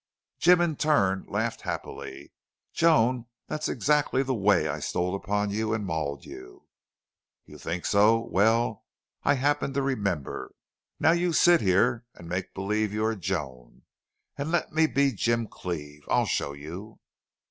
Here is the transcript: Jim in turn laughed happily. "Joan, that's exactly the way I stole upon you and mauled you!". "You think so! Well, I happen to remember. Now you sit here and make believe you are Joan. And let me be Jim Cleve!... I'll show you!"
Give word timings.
Jim 0.39 0.59
in 0.61 0.75
turn 0.75 1.27
laughed 1.29 1.61
happily. 1.61 2.33
"Joan, 2.73 3.27
that's 3.45 3.69
exactly 3.69 4.23
the 4.23 4.33
way 4.33 4.67
I 4.67 4.79
stole 4.79 5.13
upon 5.13 5.51
you 5.51 5.75
and 5.75 5.85
mauled 5.85 6.25
you!". 6.25 6.65
"You 7.45 7.59
think 7.59 7.85
so! 7.85 8.17
Well, 8.19 8.83
I 9.23 9.35
happen 9.35 9.73
to 9.73 9.81
remember. 9.83 10.55
Now 10.99 11.11
you 11.11 11.33
sit 11.33 11.61
here 11.61 12.07
and 12.15 12.27
make 12.27 12.55
believe 12.55 12.91
you 12.91 13.05
are 13.05 13.15
Joan. 13.15 13.83
And 14.39 14.49
let 14.49 14.73
me 14.73 14.87
be 14.87 15.11
Jim 15.11 15.45
Cleve!... 15.47 16.01
I'll 16.09 16.25
show 16.25 16.53
you!" 16.53 16.99